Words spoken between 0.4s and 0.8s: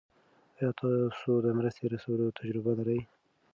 آیا